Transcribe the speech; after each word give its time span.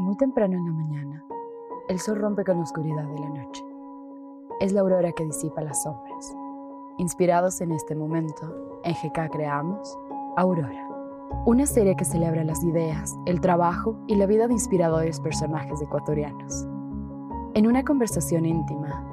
Muy 0.00 0.16
temprano 0.16 0.56
en 0.56 0.64
la 0.64 0.72
mañana, 0.72 1.24
el 1.88 1.98
sol 1.98 2.18
rompe 2.18 2.42
con 2.42 2.56
la 2.56 2.62
oscuridad 2.62 3.04
de 3.04 3.18
la 3.18 3.28
noche. 3.28 3.62
Es 4.58 4.72
la 4.72 4.80
aurora 4.80 5.12
que 5.12 5.26
disipa 5.26 5.60
las 5.60 5.82
sombras. 5.82 6.34
Inspirados 6.96 7.60
en 7.60 7.70
este 7.70 7.94
momento, 7.94 8.80
en 8.82 8.94
GK 8.94 9.30
creamos 9.30 9.98
Aurora, 10.38 10.88
una 11.44 11.66
serie 11.66 11.96
que 11.96 12.06
celebra 12.06 12.44
las 12.44 12.64
ideas, 12.64 13.14
el 13.26 13.42
trabajo 13.42 13.94
y 14.06 14.14
la 14.14 14.24
vida 14.24 14.46
de 14.46 14.54
inspiradores 14.54 15.20
personajes 15.20 15.82
ecuatorianos. 15.82 16.66
En 17.52 17.66
una 17.66 17.84
conversación 17.84 18.46
íntima, 18.46 19.04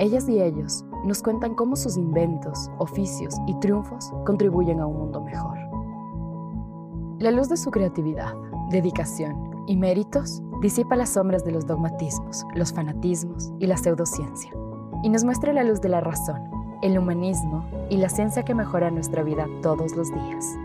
ellas 0.00 0.28
y 0.28 0.42
ellos 0.42 0.84
nos 1.04 1.22
cuentan 1.22 1.54
cómo 1.54 1.76
sus 1.76 1.96
inventos, 1.96 2.68
oficios 2.78 3.36
y 3.46 3.54
triunfos 3.60 4.12
contribuyen 4.26 4.80
a 4.80 4.86
un 4.88 4.98
mundo 4.98 5.20
mejor. 5.20 5.56
La 7.20 7.30
luz 7.30 7.48
de 7.48 7.56
su 7.56 7.70
creatividad, 7.70 8.34
dedicación 8.70 9.51
y 9.66 9.76
méritos 9.76 10.42
disipa 10.60 10.96
las 10.96 11.10
sombras 11.10 11.44
de 11.44 11.52
los 11.52 11.66
dogmatismos, 11.66 12.46
los 12.54 12.72
fanatismos 12.72 13.52
y 13.58 13.66
la 13.66 13.76
pseudociencia, 13.76 14.52
y 15.02 15.08
nos 15.08 15.24
muestra 15.24 15.52
la 15.52 15.64
luz 15.64 15.80
de 15.80 15.88
la 15.88 16.00
razón, 16.00 16.40
el 16.82 16.98
humanismo 16.98 17.64
y 17.90 17.96
la 17.96 18.08
ciencia 18.08 18.44
que 18.44 18.54
mejora 18.54 18.90
nuestra 18.90 19.22
vida 19.22 19.46
todos 19.62 19.96
los 19.96 20.12
días. 20.12 20.56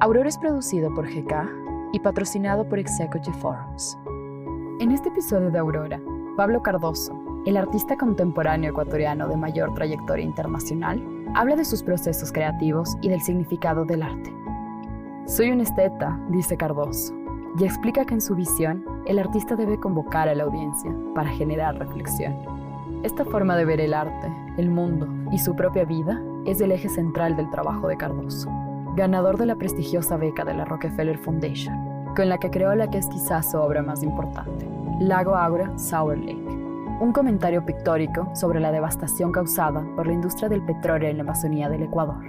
Aurora 0.00 0.28
es 0.28 0.38
producido 0.38 0.92
por 0.94 1.06
GK 1.06 1.48
y 1.92 2.00
patrocinado 2.00 2.68
por 2.68 2.78
Executive 2.78 3.36
Forums. 3.38 3.98
En 4.80 4.90
este 4.90 5.08
episodio 5.08 5.50
de 5.50 5.58
Aurora, 5.58 6.00
Pablo 6.36 6.62
Cardoso, 6.62 7.18
el 7.46 7.56
artista 7.56 7.96
contemporáneo 7.96 8.70
ecuatoriano 8.70 9.28
de 9.28 9.36
mayor 9.36 9.72
trayectoria 9.74 10.24
internacional, 10.24 11.02
habla 11.34 11.56
de 11.56 11.64
sus 11.64 11.82
procesos 11.82 12.32
creativos 12.32 12.96
y 13.00 13.08
del 13.08 13.22
significado 13.22 13.84
del 13.84 14.02
arte. 14.02 14.34
Soy 15.26 15.50
un 15.50 15.60
esteta, 15.60 16.20
dice 16.28 16.56
Cardoso, 16.56 17.14
y 17.58 17.64
explica 17.64 18.04
que 18.04 18.14
en 18.14 18.20
su 18.20 18.34
visión 18.34 18.84
el 19.06 19.18
artista 19.18 19.56
debe 19.56 19.78
convocar 19.78 20.28
a 20.28 20.34
la 20.34 20.44
audiencia 20.44 20.94
para 21.14 21.30
generar 21.30 21.78
reflexión. 21.78 22.34
Esta 23.02 23.24
forma 23.24 23.56
de 23.56 23.64
ver 23.64 23.80
el 23.80 23.94
arte, 23.94 24.32
el 24.56 24.70
mundo 24.70 25.08
y 25.32 25.38
su 25.38 25.54
propia 25.54 25.84
vida 25.84 26.20
es 26.44 26.60
el 26.60 26.72
eje 26.72 26.88
central 26.88 27.36
del 27.36 27.50
trabajo 27.50 27.88
de 27.88 27.96
Cardoso, 27.96 28.50
ganador 28.94 29.38
de 29.38 29.46
la 29.46 29.56
prestigiosa 29.56 30.16
beca 30.16 30.44
de 30.44 30.54
la 30.54 30.64
Rockefeller 30.64 31.18
Foundation, 31.18 31.74
con 32.14 32.28
la 32.28 32.38
que 32.38 32.50
creó 32.50 32.74
la 32.74 32.90
que 32.90 32.98
es 32.98 33.08
quizás 33.08 33.50
su 33.50 33.58
obra 33.58 33.82
más 33.82 34.02
importante, 34.02 34.68
Lago 35.00 35.34
Aura 35.34 35.76
Sour 35.78 36.18
Lake, 36.18 36.56
un 37.00 37.12
comentario 37.12 37.64
pictórico 37.64 38.28
sobre 38.34 38.60
la 38.60 38.72
devastación 38.72 39.32
causada 39.32 39.84
por 39.94 40.06
la 40.06 40.14
industria 40.14 40.48
del 40.48 40.62
petróleo 40.62 41.10
en 41.10 41.18
la 41.18 41.22
Amazonía 41.22 41.68
del 41.68 41.82
Ecuador. 41.82 42.24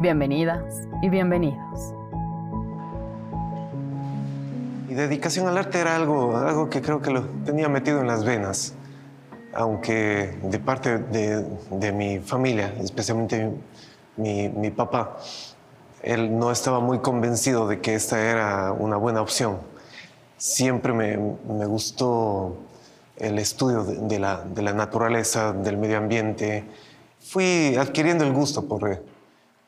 Bienvenidas 0.00 0.88
y 1.02 1.08
bienvenidos. 1.08 2.01
Mi 4.92 4.98
dedicación 4.98 5.48
al 5.48 5.56
arte 5.56 5.80
era 5.80 5.96
algo, 5.96 6.36
algo 6.36 6.68
que 6.68 6.82
creo 6.82 7.00
que 7.00 7.10
lo 7.10 7.22
tenía 7.46 7.66
metido 7.70 8.02
en 8.02 8.06
las 8.06 8.26
venas, 8.26 8.74
aunque 9.54 10.38
de 10.42 10.58
parte 10.58 10.98
de, 10.98 11.46
de 11.70 11.92
mi 11.92 12.18
familia, 12.18 12.74
especialmente 12.78 13.52
mi, 14.18 14.50
mi, 14.50 14.70
papá, 14.70 15.16
él 16.02 16.38
no 16.38 16.52
estaba 16.52 16.80
muy 16.80 16.98
convencido 16.98 17.66
de 17.68 17.80
que 17.80 17.94
esta 17.94 18.20
era 18.20 18.72
una 18.72 18.98
buena 18.98 19.22
opción. 19.22 19.60
Siempre 20.36 20.92
me, 20.92 21.16
me 21.16 21.64
gustó 21.64 22.58
el 23.16 23.38
estudio 23.38 23.84
de, 23.84 23.96
de, 23.96 24.18
la, 24.18 24.42
de, 24.42 24.60
la, 24.60 24.74
naturaleza, 24.74 25.54
del 25.54 25.78
medio 25.78 25.96
ambiente. 25.96 26.64
Fui 27.18 27.76
adquiriendo 27.76 28.24
el 28.24 28.34
gusto 28.34 28.68
por, 28.68 29.02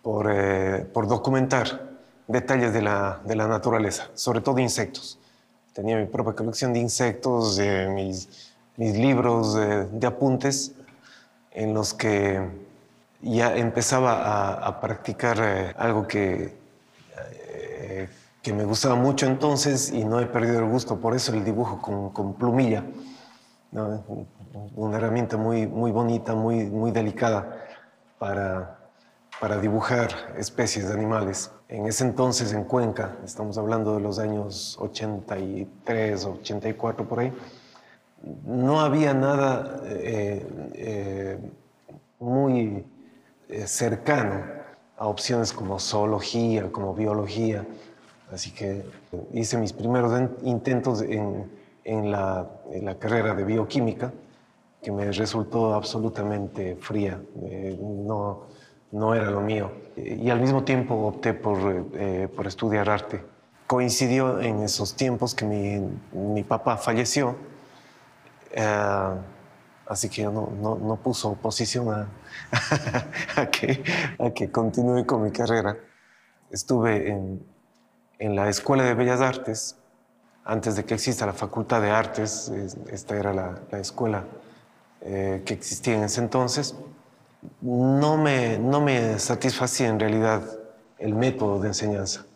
por, 0.02 0.30
eh, 0.30 0.84
por 0.92 1.08
documentar 1.08 1.93
detalles 2.26 2.72
de 2.72 2.82
la, 2.82 3.20
de 3.24 3.36
la, 3.36 3.46
naturaleza, 3.46 4.08
sobre 4.14 4.40
todo 4.40 4.58
insectos. 4.58 5.18
Tenía 5.72 5.96
mi 5.96 6.06
propia 6.06 6.34
colección 6.34 6.72
de 6.72 6.80
insectos, 6.80 7.58
eh, 7.58 7.88
mis, 7.92 8.52
mis, 8.76 8.96
libros 8.96 9.54
de 9.54 10.06
apuntes, 10.06 10.72
en 11.50 11.74
los 11.74 11.94
que 11.94 12.40
ya 13.22 13.56
empezaba 13.56 14.22
a, 14.22 14.66
a 14.66 14.80
practicar 14.80 15.38
eh, 15.40 15.74
algo 15.78 16.06
que, 16.06 16.54
eh, 17.56 18.08
que 18.42 18.52
me 18.52 18.64
gustaba 18.64 18.94
mucho 18.94 19.26
entonces 19.26 19.90
y 19.90 20.04
no 20.04 20.20
he 20.20 20.26
perdido 20.26 20.58
el 20.58 20.66
gusto, 20.66 21.00
por 21.00 21.14
eso 21.14 21.32
el 21.32 21.44
dibujo 21.44 21.80
con, 21.80 22.10
con 22.10 22.34
plumilla. 22.34 22.84
¿no? 23.72 24.04
Una 24.76 24.98
herramienta 24.98 25.36
muy, 25.36 25.66
muy 25.66 25.90
bonita, 25.90 26.34
muy, 26.34 26.66
muy 26.66 26.90
delicada 26.90 27.64
para, 28.18 28.73
para 29.44 29.60
dibujar 29.60 30.08
especies 30.38 30.88
de 30.88 30.94
animales. 30.94 31.50
En 31.68 31.84
ese 31.84 32.02
entonces 32.02 32.54
en 32.54 32.64
Cuenca, 32.64 33.18
estamos 33.22 33.58
hablando 33.58 33.94
de 33.94 34.00
los 34.00 34.18
años 34.18 34.78
83, 34.80 36.24
84 36.24 37.06
por 37.06 37.18
ahí, 37.20 37.30
no 38.46 38.80
había 38.80 39.12
nada 39.12 39.82
eh, 39.84 40.46
eh, 40.72 41.38
muy 42.20 42.86
eh, 43.50 43.66
cercano 43.66 44.44
a 44.96 45.08
opciones 45.08 45.52
como 45.52 45.78
zoología, 45.78 46.72
como 46.72 46.94
biología. 46.94 47.66
Así 48.32 48.50
que 48.50 48.86
hice 49.34 49.58
mis 49.58 49.74
primeros 49.74 50.18
intentos 50.42 51.02
en, 51.02 51.50
en, 51.84 52.10
la, 52.10 52.48
en 52.70 52.86
la, 52.86 52.94
carrera 52.98 53.34
de 53.34 53.44
bioquímica, 53.44 54.10
que 54.82 54.90
me 54.90 55.12
resultó 55.12 55.74
absolutamente 55.74 56.76
fría. 56.76 57.20
no, 57.78 58.54
no 58.94 59.12
era 59.14 59.30
lo 59.30 59.40
mío. 59.40 59.72
Y 59.96 60.30
al 60.30 60.40
mismo 60.40 60.62
tiempo 60.62 60.94
opté 60.94 61.34
por, 61.34 61.58
eh, 61.94 62.28
por 62.34 62.46
estudiar 62.46 62.88
arte. 62.88 63.24
Coincidió 63.66 64.40
en 64.40 64.62
esos 64.62 64.94
tiempos 64.94 65.34
que 65.34 65.44
mi, 65.44 65.80
mi 66.12 66.44
papá 66.44 66.76
falleció, 66.76 67.36
eh, 68.52 69.14
así 69.86 70.08
que 70.08 70.22
no, 70.24 70.52
no, 70.60 70.76
no, 70.76 70.96
puso 70.96 71.30
oposición 71.30 71.88
a, 73.36 73.46
que, 73.50 73.82
a 74.18 74.30
que 74.30 74.50
continúe 74.50 75.04
con 75.04 75.24
mi 75.24 75.32
carrera. 75.32 75.76
Estuve 76.50 77.10
en, 77.10 77.44
en 78.20 78.36
la 78.36 78.48
Escuela 78.48 78.84
de 78.84 78.94
Bellas 78.94 79.20
Artes, 79.20 79.76
antes 80.44 80.76
de 80.76 80.84
que 80.84 80.94
exista 80.94 81.26
la 81.26 81.32
Facultad 81.32 81.80
de 81.80 81.90
Artes, 81.90 82.52
esta 82.92 83.16
era 83.16 83.32
la, 83.32 83.58
la 83.72 83.78
escuela 83.80 84.24
eh, 85.00 85.42
que 85.44 85.54
existía 85.54 85.96
en 85.96 86.04
ese 86.04 86.20
entonces 86.20 86.76
no 87.60 88.16
me, 88.16 88.58
no 88.58 88.80
me 88.80 89.18
satisfacía 89.18 89.88
en 89.88 90.00
realidad 90.00 90.42
el 90.98 91.14
método 91.14 91.60
de 91.60 91.68
enseñanza. 91.68 92.26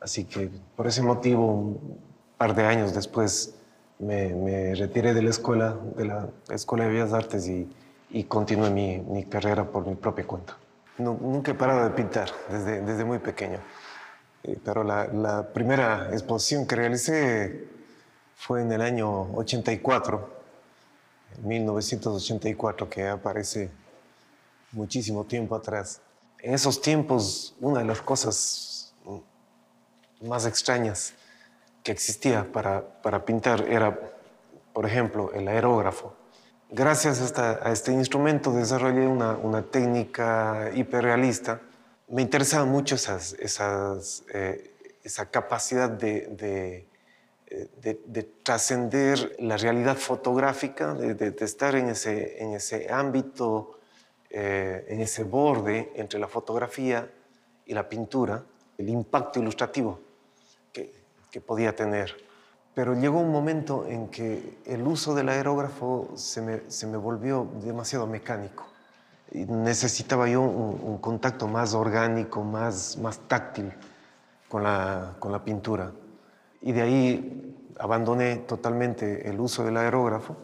Así 0.00 0.24
que 0.24 0.50
por 0.76 0.86
ese 0.86 1.02
motivo, 1.02 1.46
un 1.46 1.98
par 2.36 2.54
de 2.54 2.64
años 2.64 2.94
después, 2.94 3.54
me, 3.98 4.74
retiré 4.74 5.14
de 5.14 5.22
la 5.22 5.30
escuela, 5.30 5.76
de 5.96 6.04
la 6.04 6.28
Escuela 6.50 6.84
de 6.84 6.90
Bellas 6.90 7.12
Artes 7.12 7.48
y, 7.48 7.68
y 8.10 8.24
continué 8.24 8.70
mi, 8.70 8.98
mi, 8.98 9.24
carrera 9.24 9.64
por 9.64 9.86
mi 9.86 9.94
propia 9.94 10.26
cuenta. 10.26 10.56
Nunca 10.98 11.52
he 11.52 11.54
parado 11.54 11.84
de 11.84 11.90
pintar 11.90 12.28
desde, 12.50 12.82
desde 12.82 13.04
muy 13.04 13.18
pequeño. 13.18 13.58
Eh, 14.42 14.58
pero 14.64 14.84
la, 14.84 15.06
la, 15.06 15.48
primera 15.52 16.10
exposición 16.12 16.66
que 16.66 16.76
realicé 16.76 17.68
fue 18.36 18.62
en 18.62 18.70
el 18.72 18.82
año 18.82 19.34
84, 19.34 20.28
1984, 21.42 22.88
que 22.88 23.08
aparece 23.08 23.70
muchísimo 24.74 25.24
tiempo 25.24 25.54
atrás. 25.54 26.00
En 26.38 26.54
esos 26.54 26.80
tiempos, 26.80 27.54
una 27.60 27.80
de 27.80 27.86
las 27.86 28.02
cosas 28.02 28.94
más 30.20 30.46
extrañas 30.46 31.14
que 31.82 31.92
existía 31.92 32.50
para, 32.50 33.02
para 33.02 33.24
pintar 33.24 33.68
era, 33.68 33.98
por 34.72 34.86
ejemplo, 34.86 35.32
el 35.32 35.48
aerógrafo. 35.48 36.14
Gracias 36.70 37.38
a, 37.38 37.72
este 37.72 37.92
instrumento 37.92 38.52
desarrollé 38.52 39.06
una, 39.06 39.32
una, 39.36 39.62
técnica 39.62 40.70
hiperrealista. 40.74 41.60
Me 42.08 42.22
interesaba 42.22 42.64
mucho 42.64 42.94
esas, 42.96 43.34
esas, 43.34 44.24
eh, 44.32 44.74
esa 45.04 45.30
capacidad 45.30 45.88
de, 45.90 46.26
de, 46.28 46.88
eh, 47.46 47.68
de, 47.80 48.00
de 48.06 48.22
trascender 48.42 49.36
la 49.38 49.56
realidad 49.56 49.96
fotográfica, 49.96 50.94
de, 50.94 51.34
estar 51.40 51.76
en 51.76 51.90
ese, 51.90 52.42
en 52.42 52.54
ese 52.54 52.92
ámbito 52.92 53.78
eh, 54.36 54.84
en 54.88 55.00
ese 55.00 55.22
borde 55.22 55.92
entre 55.94 56.18
la 56.18 56.26
fotografía 56.26 57.08
y 57.66 57.72
la 57.72 57.88
pintura, 57.88 58.42
el 58.76 58.88
impacto 58.88 59.38
ilustrativo 59.38 60.00
que, 60.72 60.92
podía 61.40 61.76
tener. 61.76 62.16
Pero 62.74 62.94
llegó 62.94 63.20
un 63.20 63.30
momento 63.30 63.86
en 63.86 64.08
que 64.08 64.58
el 64.66 64.84
uso 64.88 65.14
del 65.14 65.28
aerógrafo 65.28 66.10
se 66.16 66.42
me, 66.42 66.96
volvió 66.96 67.46
demasiado 67.62 68.08
mecánico. 68.08 68.66
Y 69.30 69.44
necesitaba 69.44 70.28
yo 70.28 70.42
un, 70.42 70.98
contacto 70.98 71.46
más 71.46 71.72
orgánico, 71.74 72.42
más, 72.42 72.98
más 72.98 73.20
táctil 73.28 73.72
con 74.48 74.64
la 74.64 75.42
pintura. 75.44 75.92
Y 76.60 76.72
de 76.72 76.82
ahí 76.82 77.56
abandoné 77.78 78.38
totalmente 78.38 79.28
el 79.28 79.38
uso 79.38 79.62
del 79.62 79.76
aerógrafo 79.76 80.36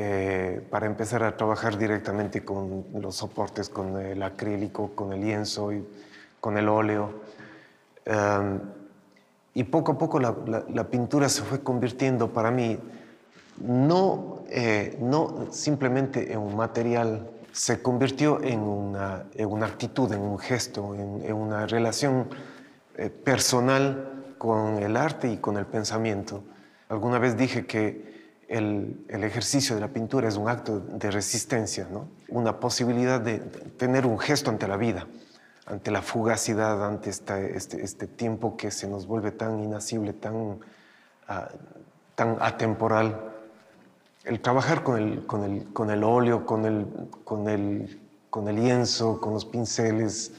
eh, 0.00 0.64
para 0.70 0.86
empezar 0.86 1.24
a 1.24 1.36
trabajar 1.36 1.76
directamente 1.76 2.44
con 2.44 2.86
los 2.94 3.16
soportes, 3.16 3.68
con 3.68 3.98
el 4.00 4.22
acrílico, 4.22 4.92
con 4.94 5.12
el 5.12 5.20
lienzo 5.20 5.72
y 5.72 5.84
con 6.38 6.56
el 6.56 6.68
óleo. 6.68 7.22
Um, 8.06 8.60
Y 9.54 9.64
poco 9.64 9.90
a 9.90 9.98
poco 9.98 10.20
la, 10.20 10.84
pintura 10.84 11.28
se 11.28 11.42
fue 11.42 11.64
convirtiendo 11.64 12.32
para 12.32 12.52
mí 12.52 12.78
no, 13.60 14.44
eh, 14.48 14.96
no 15.00 15.48
simplemente 15.50 16.32
en 16.32 16.38
un 16.38 16.54
material, 16.54 17.28
se 17.50 17.82
convirtió 17.82 18.40
en 18.40 18.60
una, 18.60 19.24
en 19.34 19.48
una 19.48 19.66
actitud, 19.66 20.12
en 20.12 20.20
un 20.20 20.38
gesto, 20.38 20.94
en, 20.94 21.32
una 21.32 21.66
relación 21.66 22.28
eh, 22.96 23.10
personal 23.10 24.34
con 24.38 24.80
el 24.80 24.96
arte 24.96 25.26
y 25.26 25.38
con 25.38 25.56
el 25.56 25.66
pensamiento. 25.66 26.44
Alguna 26.88 27.18
vez 27.18 27.36
dije 27.36 27.66
que 27.66 28.07
el, 28.48 29.04
ejercicio 29.08 29.74
de 29.74 29.80
la 29.80 29.88
pintura 29.88 30.28
es 30.28 30.36
un 30.36 30.48
acto 30.48 30.80
de 30.80 31.10
resistencia, 31.10 31.86
¿no? 31.90 32.08
una 32.28 32.58
posibilidad 32.58 33.20
de 33.20 33.38
tener 33.38 34.06
un 34.06 34.18
gesto 34.18 34.50
ante 34.50 34.66
la 34.66 34.76
vida 34.76 35.06
ante 35.68 35.90
la 35.90 36.00
fugacidad, 36.00 36.84
ante 36.84 37.10
este, 37.10 37.54
este, 37.54 38.06
tiempo 38.06 38.56
que 38.56 38.70
se 38.70 38.88
nos 38.88 39.06
vuelve 39.06 39.32
tan 39.32 39.62
inasible, 39.62 40.14
tan, 40.14 40.58
tan 42.14 42.36
atemporal. 42.40 43.34
El 44.24 44.40
trabajar 44.40 44.82
con 44.82 44.98
el, 44.98 45.26
con 45.26 45.44
el, 45.44 45.72
con 45.72 45.90
el 45.90 46.04
óleo, 46.04 46.46
con 46.46 46.64
el, 46.64 46.86
con, 47.24 47.48
el, 47.48 48.00
con 48.30 48.48
el 48.48 48.56
lienzo, 48.56 49.20
con 49.20 49.34
los 49.34 49.44
pinceles, 49.44 50.32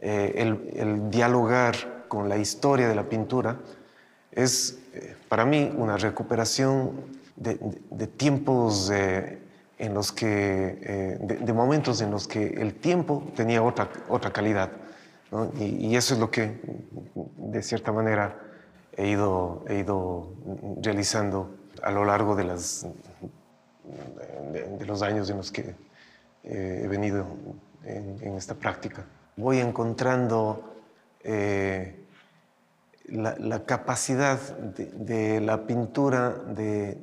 eh, 0.00 0.34
el, 0.36 1.10
dialogar 1.10 2.04
con 2.08 2.28
la 2.28 2.36
historia 2.36 2.88
de 2.88 2.94
la 2.94 3.08
pintura, 3.08 3.56
es 4.32 4.78
eh, 4.92 5.16
para 5.30 5.46
mí 5.46 5.72
una 5.76 5.96
recuperación 5.96 7.17
de, 7.38 7.58
de, 7.90 8.06
tiempos 8.06 8.90
en 9.78 9.94
los 9.94 10.12
que, 10.12 10.78
eh, 10.82 11.18
de, 11.20 11.52
momentos 11.52 12.00
en 12.00 12.10
los 12.10 12.26
que 12.26 12.46
el 12.46 12.74
tiempo 12.74 13.22
tenía 13.36 13.62
otra, 13.62 13.88
otra 14.08 14.32
calidad. 14.32 14.70
Y, 15.58 15.94
eso 15.94 16.14
es 16.14 16.20
lo 16.20 16.30
que, 16.30 16.58
de 17.36 17.62
cierta 17.62 17.92
manera, 17.92 18.36
he 18.96 19.08
ido, 19.08 19.64
he 19.68 19.78
ido 19.78 20.32
realizando 20.82 21.54
a 21.82 21.92
lo 21.92 22.04
largo 22.04 22.34
de, 22.34 22.44
las, 22.44 22.86
de, 24.52 24.86
los 24.86 25.02
años 25.02 25.30
en 25.30 25.36
los 25.36 25.52
que 25.52 25.74
eh, 26.44 26.82
he 26.84 26.88
venido 26.88 27.26
en, 27.84 28.34
esta 28.36 28.54
práctica. 28.54 29.04
Voy 29.36 29.60
encontrando 29.60 30.74
eh, 31.22 32.04
la, 33.06 33.64
capacidad 33.64 34.38
de, 34.58 35.40
la 35.40 35.66
pintura 35.66 36.30
de, 36.30 36.98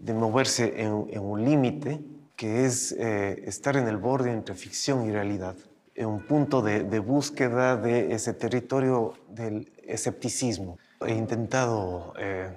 de 0.00 0.14
moverse 0.14 0.82
en, 0.82 1.20
un 1.20 1.44
límite 1.44 2.00
que 2.34 2.64
es 2.64 2.92
eh, 2.92 3.42
estar 3.46 3.76
en 3.76 3.86
el 3.86 3.98
borde 3.98 4.32
entre 4.32 4.54
ficción 4.54 5.06
y 5.06 5.12
realidad, 5.12 5.54
en 5.94 6.06
un 6.06 6.20
punto 6.20 6.62
de, 6.62 6.98
búsqueda 6.98 7.76
de 7.76 8.14
ese 8.14 8.32
territorio 8.32 9.12
del 9.28 9.70
escepticismo. 9.86 10.78
He 11.06 11.14
intentado 11.14 12.14
eh, 12.18 12.50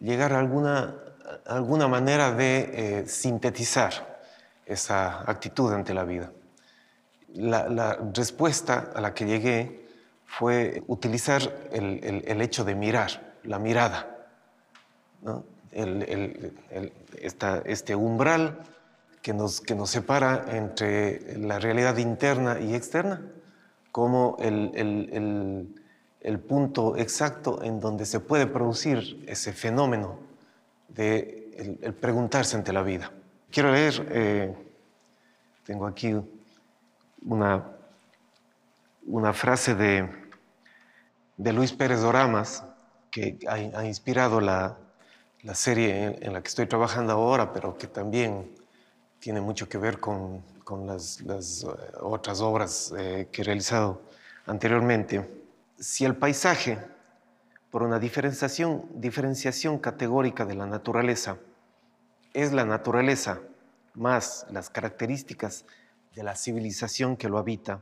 llegar 0.00 0.32
a 0.32 0.38
alguna, 0.38 0.96
alguna 1.44 1.88
manera 1.88 2.32
de 2.32 2.70
eh, 2.72 3.06
sintetizar 3.06 4.22
esa 4.64 5.30
actitud 5.30 5.70
ante 5.72 5.92
la 5.92 6.04
vida. 6.04 6.32
La, 7.34 7.98
respuesta 8.14 8.92
a 8.94 9.00
la 9.02 9.12
que 9.12 9.26
llegué 9.26 9.88
fue 10.24 10.82
utilizar 10.86 11.42
el, 11.70 12.22
el, 12.26 12.40
hecho 12.40 12.64
de 12.64 12.74
mirar, 12.74 13.34
la 13.42 13.58
mirada, 13.58 14.26
¿no? 15.20 15.51
Este 17.64 17.96
umbral 17.96 18.58
que 19.22 19.32
nos, 19.32 19.60
que 19.60 19.74
nos 19.74 19.90
separa 19.90 20.44
entre 20.56 21.38
la 21.38 21.58
realidad 21.58 21.96
interna 21.96 22.60
y 22.60 22.74
externa, 22.74 23.22
como 23.92 24.36
el, 24.40 24.72
el, 24.74 25.74
el, 26.20 26.40
punto 26.40 26.96
exacto 26.96 27.62
en 27.62 27.78
donde 27.78 28.04
se 28.04 28.20
puede 28.20 28.46
producir 28.46 29.24
ese 29.28 29.52
fenómeno 29.52 30.18
de 30.88 31.78
el, 31.82 31.94
preguntarse 31.94 32.56
ante 32.56 32.72
la 32.72 32.82
vida. 32.82 33.12
Quiero 33.50 33.70
leer, 33.70 34.06
eh, 34.10 34.54
tengo 35.64 35.86
aquí 35.86 36.14
una, 37.24 37.64
una 39.06 39.32
frase 39.32 39.74
de, 39.74 40.08
de 41.36 41.52
Luis 41.52 41.72
Pérez 41.72 42.00
Doramas, 42.00 42.64
que 43.10 43.38
ha, 43.46 43.54
ha 43.78 43.84
inspirado 43.84 44.40
la, 44.40 44.78
la 45.42 45.54
serie 45.54 46.18
en, 46.20 46.32
la 46.32 46.40
que 46.40 46.48
estoy 46.48 46.66
trabajando 46.66 47.12
ahora, 47.12 47.52
pero 47.52 47.76
que 47.76 47.88
también 47.88 48.50
tiene 49.18 49.40
mucho 49.40 49.68
que 49.68 49.76
ver 49.76 49.98
con, 49.98 50.40
con 50.62 50.86
las, 50.86 51.20
las, 51.22 51.64
eh, 51.64 51.68
otras 52.00 52.40
obras 52.40 52.92
eh, 52.96 53.28
que 53.32 53.42
he 53.42 53.44
realizado 53.44 54.02
anteriormente. 54.46 55.28
Si 55.78 56.04
el 56.04 56.16
paisaje, 56.16 56.78
por 57.70 57.82
una 57.82 57.98
diferenciación, 57.98 58.86
diferenciación 58.94 59.78
categórica 59.78 60.44
de 60.44 60.54
la 60.54 60.66
naturaleza, 60.66 61.38
es 62.32 62.52
la 62.52 62.64
naturaleza 62.64 63.40
más 63.94 64.46
las 64.50 64.70
características 64.70 65.64
de 66.14 66.22
la 66.22 66.36
civilización 66.36 67.16
que 67.16 67.28
lo 67.28 67.38
habita, 67.38 67.80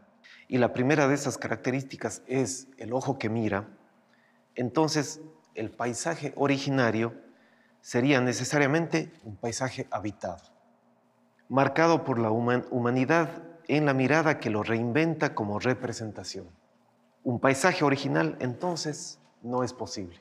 y 0.49 0.59
la 0.59 0.73
primera 0.73 1.07
de 1.07 1.15
esas 1.15 1.39
características 1.39 2.23
es 2.27 2.67
el 2.79 2.93
ojo 2.93 3.19
que 3.19 3.29
mira, 3.29 3.69
entonces 4.57 5.21
el 5.55 5.71
paisaje 5.71 6.33
originario 6.37 7.15
sería 7.81 8.21
necesariamente 8.21 9.13
un 9.25 9.37
paisaje 9.37 9.87
habitado 9.91 10.51
marcado 11.51 12.05
por 12.05 12.19
la 12.19 12.31
humanidad 12.31 13.43
en 13.67 13.85
la 13.85 13.93
mirada 13.93 14.39
que 14.39 14.51
lo 14.51 14.63
reinventa 14.63 15.35
como 15.35 15.59
representación. 15.59 16.49
Un 17.25 17.41
paisaje 17.41 17.85
original 17.85 18.37
entonces 18.39 19.19
no 19.43 19.65
es 19.65 19.73
posible. 19.73 20.19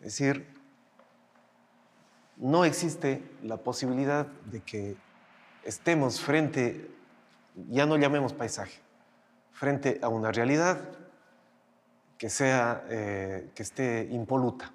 Es 0.00 0.16
decir, 0.16 0.46
no 2.36 2.64
existe 2.64 3.22
la 3.42 3.56
posibilidad 3.58 4.26
de 4.26 4.60
que 4.60 4.96
estemos 5.64 6.20
frente, 6.20 6.88
ya 7.68 7.86
no 7.86 7.96
llamemos 7.96 8.32
paisaje, 8.32 8.80
frente 9.52 9.98
a 10.02 10.08
una 10.08 10.30
realidad 10.30 10.80
que, 12.16 12.30
sea, 12.30 12.84
eh, 12.88 13.50
que 13.56 13.62
esté 13.64 14.08
impoluta, 14.12 14.72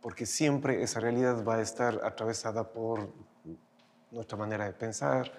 porque 0.00 0.26
siempre 0.26 0.82
esa 0.82 1.00
realidad 1.00 1.44
va 1.44 1.56
a 1.56 1.60
estar 1.60 2.00
atravesada 2.04 2.64
por 2.64 3.08
nuestra 4.10 4.36
manera 4.36 4.64
de 4.64 4.72
pensar, 4.72 5.30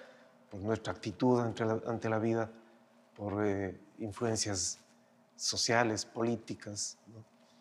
por 0.50 0.60
nuestra 0.60 0.92
actitud 0.92 1.40
ante 1.40 2.08
la, 2.08 2.18
vida, 2.18 2.50
por 3.16 3.44
eh, 3.44 3.78
influencias 3.98 4.78
sociales, 5.36 6.04
políticas. 6.04 6.98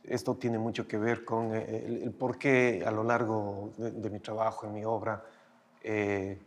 Esto 0.03 0.36
tiene 0.36 0.59
mucho 0.59 0.88
que 0.88 0.98
ver 0.98 1.25
con 1.25 1.55
eh, 1.55 1.86
el, 2.03 2.12
por 2.12 2.38
qué 2.38 2.84
a 2.86 2.91
lo 2.91 3.03
largo 3.03 3.72
de, 3.77 4.10
mi 4.10 4.20
trabajo, 4.20 4.67
en 4.67 4.74
mi 4.74 4.86
obra, 4.86 5.24
eh, 5.84 6.39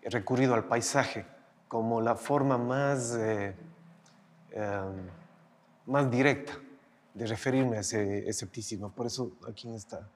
he 0.00 0.10
recurrido 0.10 0.54
al 0.54 0.64
paisaje 0.64 1.26
como 1.68 2.00
la 2.00 2.14
forma 2.14 2.56
más, 2.56 3.14
em, 3.14 3.52
más 5.84 6.10
directa 6.10 6.58
de 7.18 7.26
referirme 7.26 7.78
a 7.78 7.80
ese 7.80 8.28
escepticismo. 8.28 8.90
Por 8.90 9.06
eso 9.06 9.32
aquí 9.48 9.68
en 9.68 9.74
esta, 9.74 10.08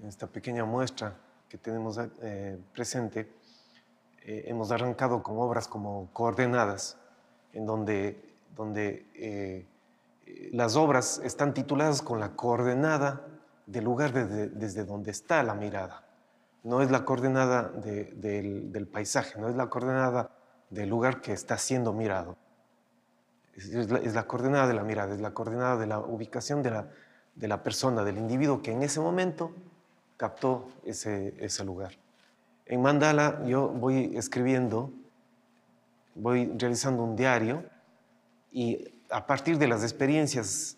en 0.00 0.08
esta 0.08 0.28
pequeña 0.28 0.64
muestra 0.64 1.16
que 1.48 1.58
tenemos 1.58 1.98
eh, 2.22 2.58
presente, 2.72 3.32
eh, 4.24 4.44
hemos 4.46 4.70
arrancado 4.70 5.22
con 5.22 5.38
obras 5.38 5.66
como 5.66 6.08
Coordenadas, 6.12 6.98
en 7.52 7.66
donde, 7.66 8.20
donde 8.54 9.06
eh, 9.14 9.66
las 10.52 10.76
obras 10.76 11.20
están 11.24 11.52
tituladas 11.52 12.00
con 12.00 12.20
la 12.20 12.36
coordenada 12.36 13.26
del 13.66 13.84
lugar 13.84 14.12
desde 14.12 14.84
donde 14.84 15.10
está 15.10 15.42
la 15.42 15.54
mirada. 15.54 16.04
No 16.62 16.82
es 16.82 16.90
la 16.90 17.04
coordenada 17.04 17.68
del, 17.68 18.72
del, 18.72 18.86
paisaje, 18.86 19.40
no 19.40 19.48
es 19.48 19.56
la 19.56 19.68
coordenada 19.68 20.30
del 20.70 20.88
lugar 20.88 21.20
que 21.20 21.32
está 21.32 21.58
siendo 21.58 21.92
mirado. 21.92 22.36
Es, 23.56 23.90
la, 23.90 23.98
es, 23.98 24.24
coordenada 24.24 24.66
de 24.68 24.74
la 24.74 24.84
mirada, 24.84 25.14
es 25.14 25.20
la 25.20 25.32
coordenada 25.32 25.76
de 25.76 25.86
la 25.86 25.98
ubicación 25.98 26.62
de 26.62 26.70
la, 26.70 26.90
de 27.34 27.48
la 27.48 27.62
persona, 27.62 28.04
del 28.04 28.18
individuo 28.18 28.62
que 28.62 28.72
en 28.72 28.82
ese 28.82 29.00
momento 29.00 29.54
captó 30.16 30.68
ese, 30.84 31.34
ese 31.38 31.64
lugar. 31.64 31.92
En 32.66 32.82
Mandala 32.82 33.42
yo 33.46 33.68
voy 33.68 34.16
escribiendo, 34.16 34.90
voy 36.14 36.52
realizando 36.58 37.02
un 37.02 37.16
diario 37.16 37.64
y 38.50 38.92
a 39.10 39.26
partir 39.26 39.58
de 39.58 39.68
las 39.68 39.82
experiencias 39.82 40.76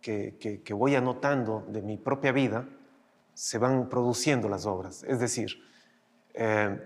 que, 0.00 0.36
que, 0.62 0.74
voy 0.74 0.94
anotando 0.94 1.64
de 1.68 1.80
mi 1.80 1.96
propia 1.96 2.30
vida, 2.30 2.68
se 3.32 3.56
van 3.56 3.88
produciendo 3.88 4.50
las 4.50 4.66
obras. 4.66 5.02
Es 5.04 5.18
decir, 5.18 5.50
eh, 6.34 6.78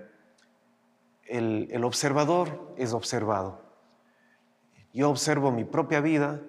el, 1.26 1.68
el, 1.72 1.84
observador 1.84 2.72
es 2.76 2.92
observado. 2.92 3.67
Yo 4.92 5.10
observo 5.10 5.50
mi 5.50 5.64
propia 5.64 6.00
vida 6.00 6.40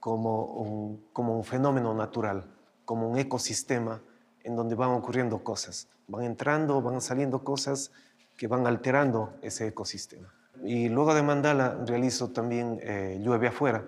como 0.00 0.44
un, 0.44 1.04
como 1.12 1.36
un 1.36 1.44
fenómeno 1.44 1.94
natural, 1.94 2.44
como 2.84 3.08
un 3.08 3.18
ecosistema 3.18 4.00
en 4.42 4.56
donde 4.56 4.74
van 4.74 4.90
ocurriendo 4.90 5.42
cosas. 5.42 5.88
Van 6.08 6.24
entrando, 6.24 6.82
van 6.82 7.00
saliendo 7.00 7.44
cosas 7.44 7.90
que 8.36 8.46
van 8.46 8.66
alterando 8.66 9.34
ese 9.42 9.68
ecosistema. 9.68 10.32
Y 10.62 10.88
luego 10.88 11.14
de 11.14 11.22
Mandala 11.22 11.78
realizo 11.86 12.30
también 12.30 12.78
eh, 12.82 13.20
Llueve 13.22 13.48
afuera, 13.48 13.84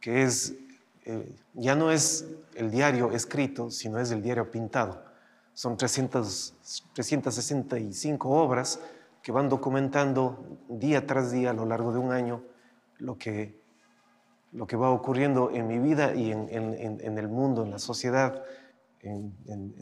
que 0.00 0.22
es 0.22 0.54
eh, 1.04 1.34
ya 1.54 1.74
no 1.74 1.90
es 1.90 2.26
el 2.54 2.70
diario 2.70 3.10
escrito, 3.12 3.70
sino 3.70 3.98
es 3.98 4.10
el 4.10 4.22
diario 4.22 4.50
pintado. 4.50 5.02
Son 5.54 5.76
300, 5.76 6.54
365 6.94 8.28
obras 8.28 8.80
que 9.22 9.32
van 9.32 9.48
documentando 9.48 10.58
día 10.68 11.06
tras 11.06 11.32
día 11.32 11.50
a 11.50 11.52
lo 11.52 11.66
largo 11.66 11.92
de 11.92 11.98
un 11.98 12.12
año 12.12 12.42
lo 13.02 13.18
que, 13.18 13.60
lo 14.52 14.66
que 14.66 14.76
va 14.76 14.90
ocurriendo 14.90 15.50
en 15.50 15.66
mi 15.66 15.78
vida 15.78 16.14
y 16.14 16.30
en, 16.32 16.48
en, 16.50 17.18
el 17.18 17.28
mundo, 17.28 17.64
en 17.64 17.70
la 17.70 17.78
sociedad, 17.78 18.42
en, 19.00 19.34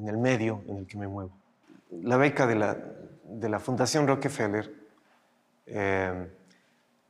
el 0.06 0.16
medio 0.18 0.62
en 0.66 0.78
el 0.78 0.86
que 0.86 0.96
me 0.96 1.06
muevo. 1.06 1.30
La 1.90 2.16
beca 2.16 2.46
de 2.46 2.54
la, 2.54 2.76
de 3.24 3.48
la 3.48 3.60
Fundación 3.60 4.06
Rockefeller 4.06 4.72
eh, 5.66 6.28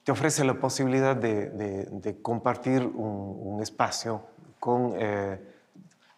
te 0.04 0.12
ofrece 0.12 0.44
la 0.44 0.54
posibilidad 0.54 1.14
de, 1.14 2.18
compartir 2.22 2.84
un, 2.84 3.60
espacio 3.62 4.22
con, 4.58 4.94
eh, 4.96 5.38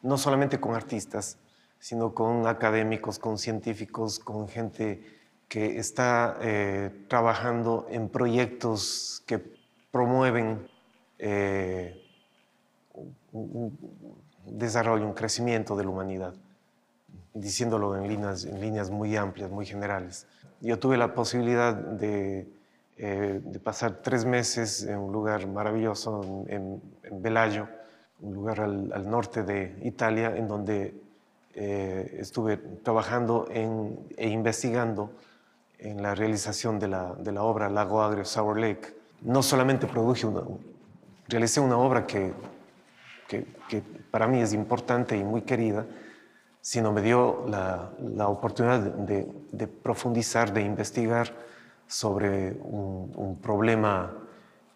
no 0.03 0.17
solamente 0.17 0.59
con 0.61 0.75
artistas, 0.75 1.39
sino 1.79 2.15
con 2.15 2.47
académicos, 2.47 3.19
con 3.19 3.39
científicos, 3.39 4.21
con 4.21 4.49
gente 4.49 5.03
que 5.49 5.79
está 5.79 6.39
eh, 6.41 7.05
trabajando 7.09 7.87
en 7.91 8.09
proyectos 8.09 9.23
que 9.27 9.62
promueven 9.93 10.67
eh, 11.19 12.03
un, 13.31 13.79
desarrollo, 14.47 15.07
un 15.07 15.13
crecimiento 15.13 15.77
de 15.77 15.85
la 15.85 15.91
humanidad, 15.91 16.35
diciéndolo 17.35 17.97
en 17.97 18.09
líneas, 18.09 18.45
en 18.45 18.61
líneas 18.61 18.91
muy 18.91 19.17
amplias, 19.17 19.51
muy 19.51 19.67
generales. 19.67 20.27
Yo 20.61 20.79
tuve 20.81 20.97
la 20.97 21.15
posibilidad 21.15 21.75
de 21.75 22.49
eh, 22.97 23.41
pasar 23.63 24.01
tres 24.03 24.25
meses 24.25 24.83
en 24.83 24.99
un 24.99 25.13
lugar 25.13 25.47
maravilloso 25.47 26.45
en, 26.49 26.83
en 27.05 27.69
un 28.23 28.35
lugar 28.35 28.61
al, 28.61 29.11
norte 29.11 29.43
de 29.43 29.79
Italia, 29.83 30.35
en 30.37 30.49
donde 30.49 30.95
eh, 31.55 32.17
estuve 32.19 32.57
trabajando 32.57 33.47
e 33.51 34.29
investigando 34.29 35.11
en 35.79 36.01
la 36.01 36.15
realización 36.15 36.79
de 36.79 36.89
la, 36.89 37.15
de 37.15 37.33
la, 37.33 37.43
obra 37.43 37.69
Lago 37.69 38.01
Agrio 38.03 38.25
Sour 38.25 38.59
Lake. 38.59 39.02
No 39.25 39.43
solamente 39.43 39.87
produje 39.87 40.27
una, 40.27 40.43
realicé 41.29 41.61
una 41.61 41.79
obra 41.79 42.07
que, 42.07 42.33
que, 43.29 43.83
para 44.11 44.27
mí 44.27 44.41
es 44.41 44.53
importante 44.53 45.17
y 45.17 45.25
muy 45.25 45.43
querida, 45.43 45.87
sino 46.61 46.93
me 46.93 47.01
dio 47.01 47.45
la, 47.49 47.91
la 47.99 48.29
oportunidad 48.29 48.81
de, 48.81 49.67
profundizar, 49.67 50.53
de 50.53 50.63
investigar 50.63 51.33
sobre 51.87 52.53
un, 52.63 53.39
problema 53.43 54.13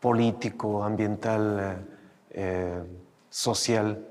político, 0.00 0.82
ambiental, 0.82 1.86
eh, 2.30 2.82
social, 3.28 4.04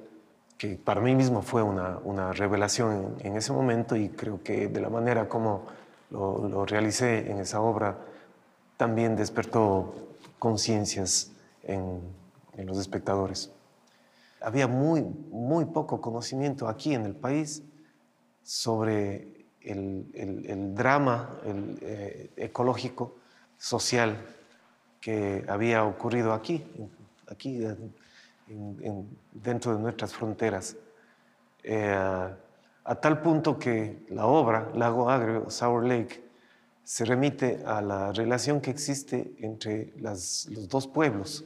que 0.58 0.76
para 0.76 1.02
mí 1.02 1.16
mismo 1.16 1.42
fue 1.42 1.62
una, 1.64 1.98
una 2.04 2.32
revelación 2.32 3.16
en, 3.20 3.36
ese 3.36 3.52
momento 3.52 3.96
y 3.96 4.10
creo 4.10 4.42
que 4.42 4.68
de 4.68 4.80
la 4.80 4.90
manera 4.90 5.28
como 5.28 5.66
lo, 6.12 6.48
lo 6.48 6.66
realicé 6.66 7.30
en 7.30 7.40
esa 7.40 7.60
obra 7.62 7.98
también 8.78 9.16
despertó 9.16 9.94
conciencias 10.40 11.32
en, 11.64 12.02
los 12.58 12.78
espectadores. 12.78 13.52
Había 14.40 14.68
muy, 14.68 15.02
muy 15.02 15.66
poco 15.66 16.00
conocimiento 16.00 16.70
aquí 16.70 16.94
en 16.94 17.06
el 17.06 17.16
país 17.16 17.64
sobre 18.44 19.48
el, 19.62 20.74
drama 20.74 21.38
eh, 21.44 22.32
ecológico, 22.38 23.16
social 23.58 24.18
que 25.02 25.44
había 25.48 25.84
ocurrido 25.84 26.34
aquí, 26.34 26.64
aquí 27.28 27.60
dentro 29.34 29.76
de 29.76 29.82
nuestras 29.82 30.14
fronteras. 30.14 30.78
Eh, 31.64 32.34
a 32.88 32.96
tal 32.96 33.22
punto 33.22 33.58
que 33.58 34.06
la 34.10 34.28
obra 34.28 34.70
Lago 34.76 35.10
Agrio, 35.10 35.50
Sour 35.50 35.86
Lake, 35.86 36.25
se 36.86 37.04
remite 37.04 37.64
a 37.66 37.82
la 37.82 38.12
relación 38.12 38.62
que 38.62 38.70
existe 38.70 39.34
entre 39.40 39.92
los 39.98 40.48
dos 40.70 40.88
pueblos, 40.88 41.44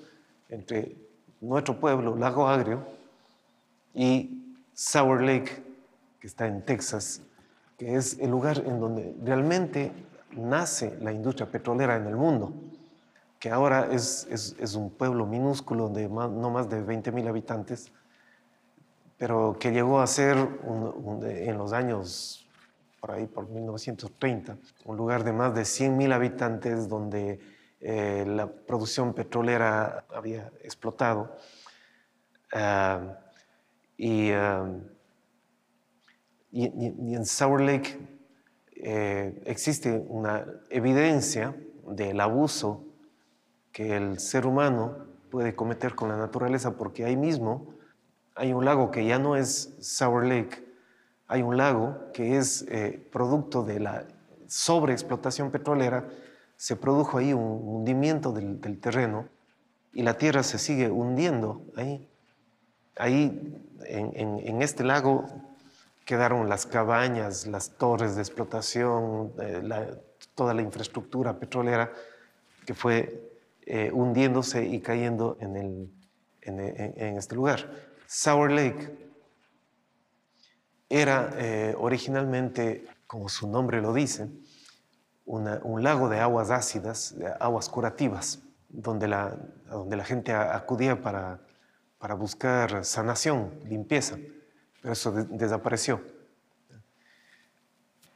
entre 0.49 0.97
nuestro 1.39 1.79
pueblo, 1.79 2.17
Lago 2.17 2.45
Agrio, 2.47 2.85
y 3.93 4.57
Sour 4.73 5.21
Lake, 5.21 5.63
que 6.19 6.27
está 6.27 6.45
en 6.45 6.63
Texas, 6.65 7.21
que 7.77 7.95
es 7.95 8.19
el 8.19 8.29
lugar 8.29 8.61
en 8.65 8.81
donde 8.81 9.15
realmente 9.23 9.93
nace 10.31 10.97
la 10.99 11.13
industria 11.13 11.49
petrolera 11.49 11.95
en 11.95 12.07
el 12.07 12.17
mundo, 12.17 12.53
que 13.39 13.49
ahora 13.49 13.87
es, 13.93 14.27
es, 14.29 14.75
un 14.75 14.89
pueblo 14.89 15.25
minúsculo 15.25 15.87
de 15.87 16.09
no 16.09 16.49
más 16.49 16.69
de 16.69 16.85
20.000 16.85 17.29
habitantes, 17.29 17.89
pero 19.17 19.55
que 19.57 19.71
llegó 19.71 20.01
a 20.01 20.07
ser 20.07 20.37
en 21.23 21.57
los 21.57 21.71
años, 21.71 22.45
por 22.99 23.11
ahí, 23.11 23.27
por 23.27 23.49
1930, 23.49 24.57
un 24.85 24.97
lugar 24.97 25.23
de 25.23 25.33
más 25.33 25.53
de 25.55 25.61
100.000 25.61 26.13
habitantes 26.13 26.87
donde 26.89 27.39
eh, 27.79 28.25
la 28.27 28.47
producción 28.47 29.13
petrolera 29.13 30.05
había 30.13 30.51
explotado. 30.63 31.35
Ah, 32.51 33.19
y 33.97 34.31
ah, 34.31 34.65
y, 36.51 37.15
en 37.15 37.25
Sour 37.25 37.61
Lake 37.61 37.97
eh, 38.75 39.41
existe 39.45 40.03
una 40.07 40.45
evidencia 40.69 41.55
del 41.87 42.19
abuso 42.21 42.85
que 43.71 43.95
el 43.95 44.19
ser 44.19 44.45
humano 44.47 44.97
puede 45.29 45.55
cometer 45.55 45.95
con 45.95 46.09
la 46.09 46.17
naturaleza, 46.17 46.75
porque 46.75 47.05
ahí 47.05 47.15
mismo 47.15 47.75
hay 48.35 48.53
un 48.53 48.65
lago 48.65 48.89
que 48.89 49.05
ya 49.05 49.19
no 49.19 49.35
es 49.35 49.75
Sour 49.79 50.25
Lake, 50.25 50.63
hay 51.29 51.43
un 51.43 51.57
lago 51.57 52.11
que 52.11 52.37
es 52.37 52.65
eh, 52.69 53.07
producto 53.11 53.63
de 53.63 53.79
la 53.79 54.03
sobreexplotación 54.47 55.51
petrolera, 55.51 56.09
se 56.57 56.75
produjo 56.75 57.19
ahí 57.19 57.33
un 57.33 57.61
hundimiento 57.63 58.33
del, 58.33 58.79
terreno 58.79 59.29
y 59.93 60.01
la 60.01 60.15
tierra 60.15 60.41
se 60.41 60.57
sigue 60.57 60.89
hundiendo 60.89 61.61
ahí. 61.75 62.09
Ahí, 62.97 63.63
en, 63.85 64.61
este 64.61 64.83
lago, 64.83 65.25
quedaron 66.03 66.49
las 66.49 66.65
cabañas, 66.65 67.45
las 67.45 67.77
torres 67.77 68.15
de 68.15 68.21
explotación, 68.23 69.31
eh, 69.39 69.61
toda 70.33 70.53
la 70.53 70.63
infraestructura 70.63 71.39
petrolera 71.39 71.93
que 72.65 72.73
fue 72.73 73.31
eh, 73.67 73.91
hundiéndose 73.93 74.65
y 74.65 74.81
cayendo 74.81 75.37
en, 75.39 75.91
este 77.17 77.35
lugar. 77.35 77.69
Sour 78.07 78.51
Lake 78.51 79.08
era 80.89 81.29
eh, 81.37 81.75
originalmente, 81.77 82.85
como 83.07 83.29
su 83.29 83.47
nombre 83.47 83.81
lo 83.81 83.93
dice, 83.93 84.29
un 85.25 85.83
lago 85.83 86.09
de 86.09 86.19
aguas 86.19 86.49
ácidas, 86.49 87.15
de 87.15 87.31
aguas 87.39 87.69
curativas, 87.69 88.39
donde 88.67 89.07
la, 89.07 89.37
donde 89.69 89.95
la 89.95 90.03
gente 90.03 90.33
acudía 90.33 90.99
para, 90.99 91.39
para 91.99 92.15
buscar 92.15 92.83
sanación, 92.83 93.51
limpieza 93.65 94.17
pero 94.81 94.93
eso 94.93 95.11
desapareció. 95.11 96.01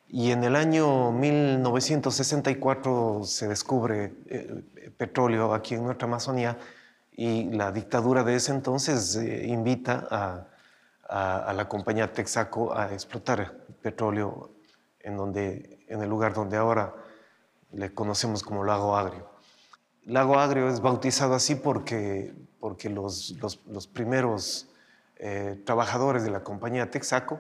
Y 0.07 0.31
en 0.31 0.43
el 0.43 0.55
año 0.55 1.11
1964 1.11 3.21
se 3.23 3.47
descubre 3.47 4.13
eh, 4.27 4.63
petróleo 4.95 5.53
aquí 5.53 5.75
en 5.75 5.83
nuestra 5.83 6.07
Amazonía 6.07 6.57
y 7.11 7.45
la 7.45 7.71
dictadura 7.71 8.23
de 8.23 8.35
ese 8.35 8.51
entonces 8.51 9.15
eh, 9.15 9.47
invita 9.47 10.07
a, 10.11 10.47
la 11.13 11.67
compañía 11.69 12.11
Texaco 12.11 12.75
a 12.75 12.91
explotar 12.91 13.65
petróleo 13.81 14.51
en, 14.99 15.15
donde, 15.15 15.85
en 15.87 16.01
el 16.01 16.09
lugar 16.09 16.33
donde 16.33 16.57
ahora 16.57 16.95
le 17.71 17.93
conocemos 17.93 18.43
como 18.43 18.63
Lago 18.63 18.95
Agrio. 18.95 19.29
Lago 20.05 20.39
Agrio 20.39 20.69
es 20.69 20.81
bautizado 20.81 21.35
así 21.35 21.55
porque, 21.55 22.33
porque 22.59 22.89
los, 22.89 23.35
los, 23.67 23.87
primeros 23.87 24.69
eh, 25.17 25.61
trabajadores 25.65 26.23
de 26.23 26.31
la 26.31 26.43
compañía 26.43 26.89
Texaco 26.89 27.39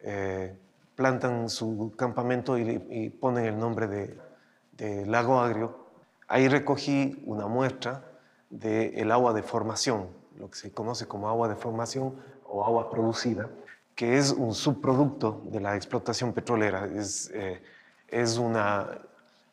eh, 0.00 0.56
plantan 0.94 1.48
su 1.48 1.92
campamento 1.96 2.56
y, 2.56 3.10
ponen 3.10 3.46
el 3.46 3.58
nombre 3.58 3.86
de, 3.88 5.06
Lago 5.06 5.40
Agrio. 5.40 5.86
Ahí 6.28 6.46
recogí 6.46 7.20
una 7.26 7.48
muestra 7.48 8.04
del 8.48 9.10
agua 9.10 9.32
de 9.32 9.42
formación, 9.42 10.08
lo 10.36 10.50
que 10.50 10.56
se 10.56 10.72
conoce 10.72 11.06
como 11.08 11.28
agua 11.28 11.48
de 11.48 11.56
formación 11.56 12.14
o 12.48 12.64
agua 12.64 12.90
producida, 12.90 13.48
que 13.94 14.16
es 14.16 14.32
un 14.32 14.54
subproducto 14.54 15.42
de 15.46 15.60
la 15.60 15.76
explotación 15.76 16.32
petrolera. 16.32 16.86
Es, 16.86 17.30
eh, 17.34 17.62
es, 18.08 18.38
una, 18.38 18.98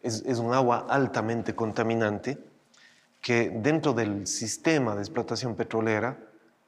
es, 0.02 0.24
es 0.26 0.40
un 0.40 0.54
agua 0.54 0.86
altamente 0.90 1.56
contaminante 1.56 2.38
que 3.22 3.50
dentro 3.50 3.94
del 3.94 4.28
sistema 4.28 4.96
de 4.96 5.02
explotación 5.02 5.56
petrolera 5.56 6.18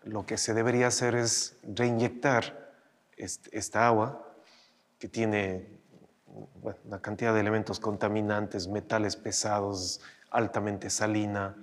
lo 0.04 0.26
que 0.26 0.38
se 0.38 0.54
debería 0.54 0.88
hacer 0.88 1.16
es 1.16 1.56
reinyectar 1.64 2.68
esta 3.18 3.88
agua 3.88 4.24
que 5.00 5.08
tiene 5.08 5.68
una 6.86 7.00
cantidad 7.02 7.34
de 7.34 7.40
elementos 7.40 7.80
contaminantes, 7.80 8.68
metales 8.68 9.16
pesados, 9.16 10.02
altamente 10.30 10.90
salina. 10.90 11.56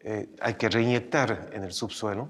Eh, 0.00 0.28
hay 0.40 0.54
que 0.54 0.68
reinyectar 0.68 1.50
en 1.52 1.64
el 1.64 1.72
subsuelo 1.72 2.28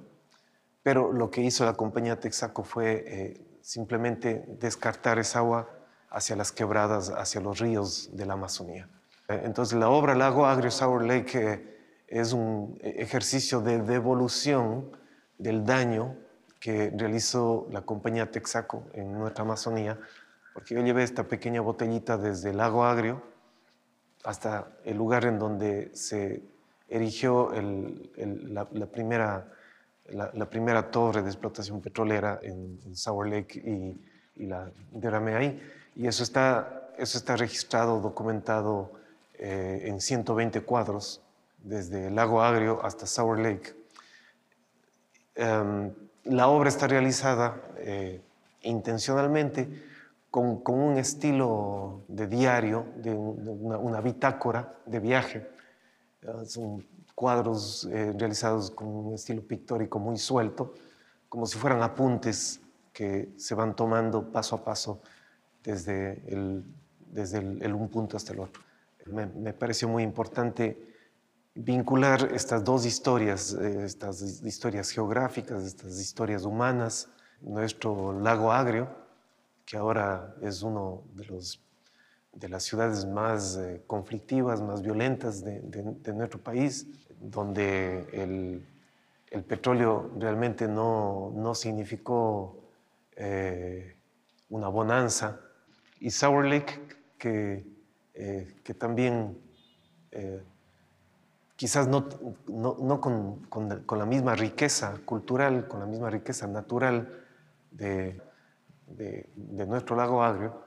pero 0.84 1.12
lo 1.12 1.32
que 1.32 1.40
hizo 1.40 1.64
la 1.64 1.72
compañía 1.72 2.20
Texaco 2.20 2.62
fue 2.62 3.04
eh, 3.06 3.58
simplemente 3.62 4.44
descartar 4.60 5.18
esa 5.18 5.40
agua 5.40 5.68
hacia 6.10 6.36
las 6.36 6.52
quebradas, 6.52 7.10
hacia 7.10 7.40
los 7.40 7.58
ríos 7.58 8.10
de 8.16 8.26
la 8.26 8.34
Amazonía. 8.34 8.88
Eh, 9.28 9.42
entonces 9.44 9.76
la 9.76 9.88
obra 9.88 10.14
Lago 10.14 10.46
Agrio 10.46 10.70
Sour 10.70 11.04
Lake 11.04 11.74
es 12.06 12.32
un 12.32 12.78
ejercicio 12.82 13.60
de 13.60 13.82
devolución 13.82 14.96
del 15.38 15.64
daño 15.64 16.16
que 16.60 16.92
realizó 16.94 17.66
la 17.70 17.82
compañía 17.82 18.30
Texaco 18.30 18.86
en 18.92 19.12
nuestra 19.12 19.42
Amazonía, 19.42 19.98
porque 20.52 20.74
yo 20.74 20.82
llevé 20.82 21.02
esta 21.02 21.24
pequeña 21.24 21.60
botellita 21.60 22.16
desde 22.16 22.50
el 22.50 22.58
lago 22.58 22.84
Agrio 22.84 23.22
hasta 24.22 24.68
el 24.84 24.96
lugar 24.96 25.24
en 25.24 25.38
donde 25.38 25.90
se 25.94 26.42
erigió 26.88 27.50
la, 28.16 28.86
primera, 28.86 29.50
la, 30.11 30.46
primera 30.46 30.90
torre 30.90 31.23
de 31.23 31.28
explotación 31.28 31.80
petrolera 31.80 32.38
en, 32.42 32.94
Sour 32.94 33.28
Lake 33.28 33.58
y, 33.58 34.46
la 34.46 34.70
derramé 34.90 35.34
ahí. 35.37 35.62
Y 35.94 36.06
eso 36.08 36.25
está, 36.25 36.90
eso 36.99 37.18
está 37.18 37.37
registrado, 37.37 38.00
documentado 38.00 38.90
eh, 39.38 39.82
en 39.84 40.00
120 40.00 40.61
cuadros, 40.62 41.20
desde 41.58 42.08
el 42.08 42.16
lago 42.16 42.42
Agrio 42.42 42.84
hasta 42.84 43.06
Sour 43.06 43.38
Lake. 43.38 43.75
Em, 45.37 45.92
la 46.25 46.49
obra 46.49 46.68
está 46.68 46.87
realizada 46.87 47.61
eh, 47.78 48.20
intencionalmente 48.62 49.68
con, 50.30 50.61
un 50.66 50.99
estilo 50.99 52.02
de 52.08 52.26
diario, 52.26 52.87
de, 52.96 53.12
una, 53.12 54.00
bitácora 54.00 54.75
de 54.84 54.99
viaje. 54.99 55.46
son 56.46 56.84
cuadros 57.14 57.88
eh, 57.90 58.12
realizados 58.16 58.71
con 58.71 58.88
un 58.88 59.14
estilo 59.14 59.42
pictórico 59.42 59.99
muy 59.99 60.18
suelto, 60.18 60.75
como 61.28 61.47
si 61.47 61.59
fueran 61.59 61.83
apuntes 61.83 62.61
que 62.92 63.33
se 63.37 63.54
van 63.54 63.75
tomando 63.75 64.30
paso 64.30 64.56
a 64.56 64.64
paso 64.64 65.00
desde, 65.62 66.23
el, 66.26 66.64
desde 67.11 67.38
el, 67.38 67.75
un 67.75 67.88
punto 67.88 68.16
hasta 68.16 68.33
el 68.33 68.40
otro. 68.40 68.62
Me, 69.06 69.26
me 69.26 69.52
pareció 69.52 69.88
muy 69.88 70.02
importante 70.02 70.94
vincular 71.54 72.33
estas 72.33 72.64
dos 72.64 72.85
historias, 72.85 73.54
eh, 73.54 73.85
estas 73.85 74.21
historias 74.23 74.90
geográficas, 74.90 75.64
estas 75.64 75.99
historias 76.00 76.44
humanas, 76.44 77.09
nuestro 77.40 78.18
lago 78.18 78.52
Agrio, 78.52 78.88
que 79.64 79.76
ahora 79.76 80.35
es 80.42 80.62
uno 80.62 81.02
de, 81.14 81.25
los, 81.26 81.61
de 82.33 82.49
las 82.49 82.64
ciudades 82.64 83.06
más 83.06 83.56
eh, 83.56 83.83
conflictivas, 83.87 84.61
más 84.61 84.83
violentas 84.83 85.44
de, 85.44 86.12
nuestro 86.12 86.40
país, 86.40 86.87
donde 87.31 88.09
el, 88.12 88.66
petróleo 89.49 90.12
realmente 90.16 90.69
no, 90.69 91.33
no 91.35 91.57
significó 91.57 92.57
eh, 93.16 93.97
una 94.50 94.69
bonanza, 94.69 95.40
y 95.99 96.11
Sour 96.11 96.45
Lake, 96.45 96.81
que, 97.19 97.64
que 98.12 98.75
también 98.75 99.37
quizás 101.57 101.88
no, 101.88 102.09
no, 102.49 103.00
con, 103.00 103.45
con, 103.47 103.99
la 103.99 104.07
misma 104.07 104.35
riqueza 104.35 104.99
cultural, 105.04 105.69
con 105.69 105.81
la 105.81 105.87
misma 105.87 106.11
riqueza 106.11 106.47
natural 106.47 107.25
de, 107.71 108.21
de, 108.87 109.66
nuestro 109.66 109.97
lago 109.97 110.23
agrio, 110.23 110.62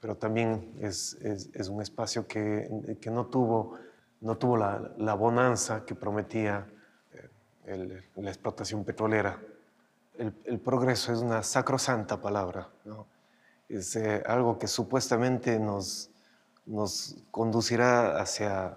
pero 0.00 0.16
también 0.16 0.74
es, 0.80 1.14
es, 1.22 1.68
un 1.68 1.80
espacio 1.80 2.26
que, 2.26 2.98
que, 3.00 3.10
no 3.10 3.26
tuvo, 3.26 3.78
no 4.24 4.36
tuvo 4.38 4.56
la, 4.56 4.90
la 4.96 5.14
bonanza 5.14 5.84
que 5.84 5.94
prometía 5.94 6.66
eh, 7.66 8.02
la 8.16 8.30
explotación 8.30 8.84
petrolera. 8.84 9.38
El, 10.16 10.60
progreso 10.60 11.12
es 11.12 11.18
una 11.18 11.42
sacrosanta 11.42 12.20
palabra, 12.20 12.68
es 13.68 13.96
eh, 13.96 14.22
algo 14.26 14.58
que 14.58 14.68
supuestamente 14.68 15.58
nos, 15.58 16.10
nos 16.66 17.16
conducirá 17.30 18.20
hacia 18.20 18.76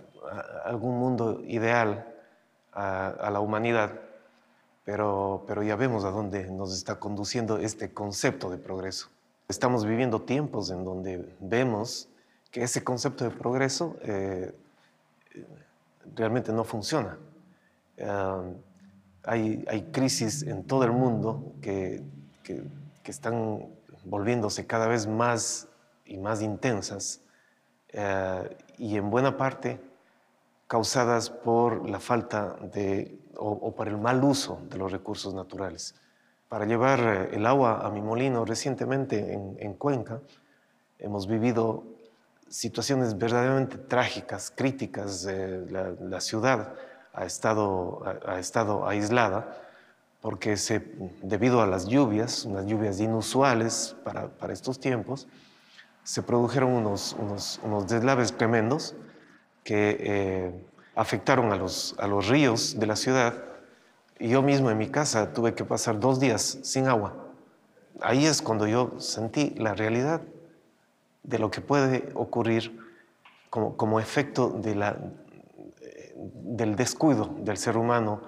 algún 0.65 0.98
mundo 0.98 1.41
ideal 1.45 2.08
a, 2.74 3.30
la 3.32 3.39
humanidad, 3.39 4.02
pero, 4.84 5.43
pero 5.48 5.63
ya 5.63 5.76
vemos 5.76 6.06
a 6.06 6.12
dónde 6.12 6.50
nos 6.50 6.74
está 6.74 7.00
conduciendo 7.00 7.58
este 7.58 7.93
concepto 7.93 8.50
de 8.50 8.58
progreso. 8.58 9.10
Estamos 9.48 9.86
viviendo 9.86 10.24
tiempos 10.24 10.72
en 10.72 10.84
donde 10.84 11.36
vemos 11.39 12.10
que 12.52 12.63
ese 12.63 12.84
concepto 12.84 13.24
de 13.24 13.32
progreso 13.32 13.95
eh, 14.02 14.54
realmente 16.15 16.52
no 16.52 16.63
funciona. 16.63 17.17
Eh, 17.97 18.56
hay, 19.23 19.65
hay, 19.67 19.82
crisis 19.91 20.43
en 20.43 20.63
todo 20.63 20.84
el 20.84 20.91
mundo 20.91 21.54
que, 21.62 22.02
que, 22.43 22.63
que, 23.04 23.12
están 23.12 23.67
volviéndose 24.06 24.65
cada 24.65 24.88
vez 24.88 25.06
más 25.06 25.67
y 26.06 26.17
más 26.17 26.41
intensas 26.41 27.21
eh, 27.89 28.58
y 28.78 28.97
en 28.97 29.10
buena 29.10 29.38
parte 29.38 29.80
causadas 30.67 31.30
por 31.30 31.89
la 31.89 32.00
falta 32.00 32.58
de, 32.73 33.19
o, 33.38 33.73
por 33.73 33.88
el 33.88 33.97
mal 33.97 34.23
uso 34.23 34.62
de 34.69 34.78
los 34.78 34.91
recursos 34.91 35.34
naturales. 35.34 35.95
Para 36.50 36.65
llevar 36.65 37.00
eh, 37.00 37.36
el 37.36 37.45
agua 37.45 37.86
a 37.86 37.89
mi 37.89 38.02
molino 38.02 38.45
recientemente 38.45 39.34
en, 39.34 39.73
Cuenca, 39.76 40.21
hemos 41.00 41.28
vivido 41.28 41.84
situaciones 42.50 43.18
verdaderamente 43.18 43.78
trágicas, 43.78 44.52
críticas. 44.56 45.26
la, 45.26 45.94
la, 46.00 46.22
ciudad 46.22 46.74
ha 47.14 47.26
estado, 47.26 48.04
ha, 48.26 48.40
estado 48.40 48.88
aislada 48.88 49.58
porque 50.22 50.56
debido 51.22 51.62
a 51.62 51.68
las 51.68 51.88
lluvias, 51.88 52.46
unas 52.46 52.66
lluvias 52.66 53.00
inusuales 53.00 53.96
para, 54.04 54.30
para 54.30 54.54
estos 54.54 54.80
tiempos, 54.80 55.28
se 56.04 56.24
produjeron 56.24 56.72
unos, 56.72 57.16
unos, 57.20 57.60
unos 57.64 57.88
deslaves 57.88 58.36
tremendos 58.36 58.96
que 59.64 59.98
eh, 60.00 60.66
afectaron 60.96 61.52
a 61.52 61.56
los, 61.56 61.96
a 62.00 62.08
los 62.08 62.28
ríos 62.28 62.80
de 62.80 62.88
la 62.88 62.96
ciudad. 62.96 63.34
Y 64.20 64.30
yo 64.30 64.42
mismo 64.42 64.72
en 64.72 64.78
mi 64.78 64.90
casa 64.90 65.34
tuve 65.34 65.54
que 65.54 65.66
pasar 65.66 66.00
dos 66.00 66.20
días 66.20 66.60
sin 66.64 66.88
agua. 66.88 67.14
Ahí 68.02 68.26
es 68.26 68.42
cuando 68.42 68.68
yo 68.68 69.00
sentí 69.00 69.54
la 69.58 69.74
realidad 69.74 70.22
de 71.28 71.38
lo 71.38 71.52
que 71.52 71.62
puede 71.62 72.10
ocurrir 72.16 72.80
como, 73.52 73.78
como 73.78 74.00
efecto 74.00 74.50
de 74.50 74.74
la, 74.74 74.98
del 76.16 76.76
descuido 76.76 77.36
del 77.40 77.58
ser 77.58 77.78
humano 77.78 78.22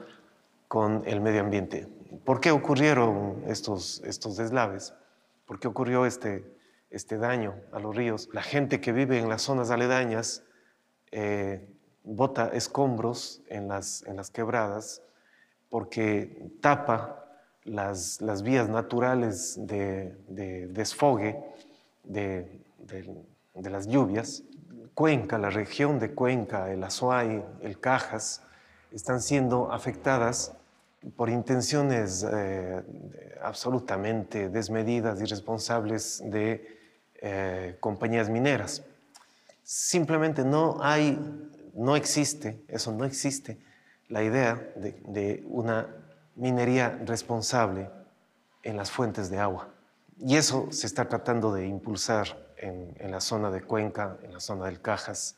con 0.68 1.02
el 1.08 1.22
medio 1.22 1.42
ambiente. 1.42 1.88
¿Por 2.24 2.40
qué 2.40 2.52
ocurrieron 2.52 3.44
estos, 3.48 4.02
estos 4.06 4.38
deslaves? 4.38 4.94
¿Por 5.46 5.60
qué 5.60 5.68
ocurrió 5.68 6.06
este, 6.06 6.46
este 6.92 7.18
daño 7.18 7.56
a 7.72 7.80
los 7.80 7.96
ríos? 7.96 8.30
La 8.34 8.44
gente 8.44 8.80
que 8.80 8.92
vive 8.92 9.18
en 9.18 9.30
las 9.30 9.42
zonas 9.42 9.72
aledañas 9.72 10.44
eh, 11.12 11.68
bota 12.04 12.50
escombros 12.50 13.42
en 13.48 13.68
las, 13.68 14.04
en 14.04 14.18
las 14.18 14.30
quebradas 14.30 15.02
porque 15.70 16.52
tapa 16.62 17.26
las, 17.64 18.22
las 18.22 18.44
vías 18.44 18.70
naturales 18.70 19.56
de, 19.66 20.16
desfogue 20.70 21.40
de, 22.04 22.62
de, 22.86 23.70
las 23.70 23.88
lluvias. 23.88 24.44
Cuenca, 24.94 25.38
la 25.38 25.50
región 25.50 26.00
de 26.00 26.14
Cuenca, 26.14 26.72
el 26.72 26.84
Azuay, 26.84 27.44
el 27.62 27.80
Cajas, 27.80 28.44
están 28.92 29.22
siendo 29.22 29.72
afectadas 29.72 30.54
por 31.16 31.30
intenciones 31.30 32.26
eh, 32.30 32.84
absolutamente 33.42 34.50
desmedidas 34.50 35.22
y 35.22 35.26
responsables 35.26 36.22
de 36.26 36.78
eh, 37.22 37.78
compañías 37.80 38.30
mineras 38.30 38.84
simplemente 39.70 40.44
no 40.44 40.80
hay, 40.82 41.20
no 41.76 41.96
existe, 41.96 42.60
eso 42.68 42.92
no 42.92 43.06
existe, 43.06 43.60
la 44.08 44.24
idea 44.24 44.56
de, 44.76 45.44
una 45.48 45.88
minería 46.36 47.00
responsable 47.06 47.92
en 48.64 48.78
las 48.78 48.90
fuentes 48.90 49.30
de 49.30 49.38
agua. 49.38 49.70
Y 50.18 50.38
eso 50.38 50.70
se 50.72 50.88
está 50.88 51.08
tratando 51.08 51.54
de 51.54 51.68
impulsar 51.68 52.49
en, 52.60 53.12
la 53.12 53.22
zona 53.22 53.50
de 53.52 53.62
Cuenca, 53.62 54.18
en 54.24 54.34
la 54.34 54.40
zona 54.40 54.66
del 54.66 54.82
Cajas, 54.82 55.36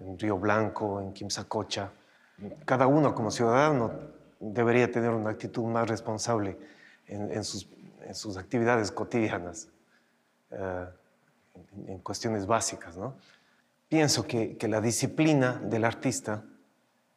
en 0.00 0.18
Río 0.18 0.38
Blanco, 0.38 1.00
en 1.00 1.12
Quimsacocha. 1.12 1.90
Cada 2.64 2.86
uno 2.86 3.14
como 3.14 3.30
ciudadano 3.30 3.92
debería 4.40 4.90
tener 4.90 5.10
una 5.10 5.30
actitud 5.30 5.64
más 5.64 5.88
responsable 5.88 6.56
en, 7.06 7.44
sus, 7.44 8.36
actividades 8.36 8.92
cotidianas, 8.92 9.68
eh, 10.50 10.86
en, 11.86 11.98
cuestiones 11.98 12.46
básicas. 12.46 12.96
¿no? 12.96 13.14
pienso 13.88 14.26
que, 14.26 14.56
la 14.68 14.80
disciplina 14.80 15.60
del 15.64 15.84
artista, 15.84 16.44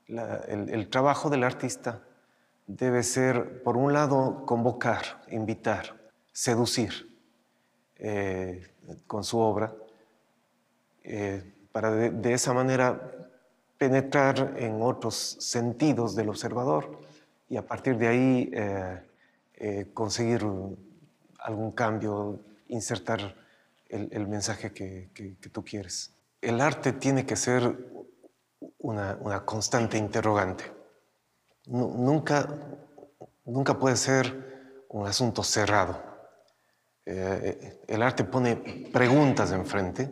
el, 0.07 0.89
trabajo 0.89 1.29
del 1.29 1.43
artista 1.43 2.01
debe 2.67 3.03
ser, 3.03 3.61
por 3.63 3.77
un 3.77 3.93
lado, 3.93 4.45
convocar, 4.45 5.23
invitar, 5.29 5.95
seducir 6.31 7.10
eh, 8.01 8.67
con 9.07 9.23
su 9.23 9.39
obra, 9.39 9.73
eh, 11.03 11.43
para 11.71 11.91
de, 11.91 12.33
esa 12.33 12.53
manera 12.53 12.99
penetrar 13.77 14.55
en 14.57 14.81
otros 14.81 15.37
sentidos 15.39 16.15
del 16.15 16.29
observador 16.29 16.99
y 17.49 17.57
a 17.57 17.65
partir 17.65 17.97
de 17.97 18.07
ahí 18.07 18.51
eh, 18.53 19.01
eh, 19.55 19.87
conseguir 19.93 20.45
algún 21.39 21.71
cambio, 21.71 22.39
insertar 22.67 23.35
el, 23.89 24.27
mensaje 24.27 24.71
que, 24.71 25.09
tú 25.51 25.63
quieres. 25.63 26.13
El 26.41 26.61
arte 26.61 26.93
tiene 26.93 27.25
que 27.25 27.35
ser 27.35 27.75
una, 28.79 29.45
constante 29.45 29.97
interrogante. 29.97 30.63
nunca, 31.67 32.47
nunca 33.45 33.77
puede 33.77 33.97
ser 33.97 34.85
un 34.89 35.07
asunto 35.07 35.43
cerrado. 35.43 36.10
Eh, 37.13 37.81
el 37.87 38.01
arte 38.01 38.23
pone 38.23 38.55
preguntas 38.93 39.51
enfrente, 39.51 40.09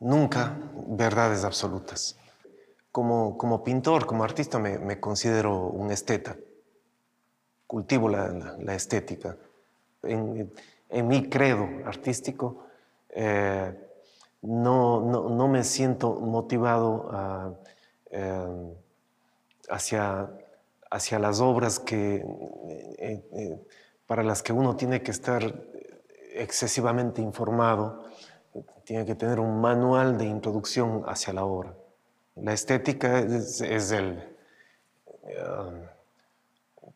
nunca 0.00 0.58
verdades 0.88 1.44
absolutas. 1.44 2.16
Como, 2.90 3.36
como 3.36 3.62
pintor, 3.62 4.06
como 4.06 4.24
artista, 4.24 4.58
me, 4.58 4.98
considero 5.00 5.66
un 5.66 5.90
esteta. 5.90 6.36
Cultivo 7.66 8.08
la, 8.08 8.74
estética. 8.74 9.36
En, 10.02 10.50
mi 11.08 11.28
credo 11.28 11.68
artístico, 11.86 12.66
eh, 13.10 13.74
no, 14.42 15.00
no, 15.00 15.48
me 15.48 15.62
siento 15.62 16.14
motivado 16.14 17.54
eh, 18.10 18.74
hacia, 19.68 20.28
hacia 20.90 21.18
las 21.18 21.40
obras 21.40 21.78
que, 21.78 22.24
para 24.06 24.22
las 24.22 24.42
que 24.42 24.52
uno 24.52 24.76
tiene 24.76 25.02
que 25.02 25.10
estar 25.10 25.42
excesivamente 26.34 27.22
informado, 27.22 28.04
tiene 28.84 29.04
que 29.06 29.14
tener 29.14 29.40
un 29.40 29.60
manual 29.60 30.18
de 30.18 30.24
introducción 30.24 31.04
hacia 31.06 31.32
la 31.32 31.44
obra. 31.44 31.74
La 32.36 32.52
estética 32.52 33.18
es, 33.20 33.60
el, 33.92 34.36
um, 35.22 35.80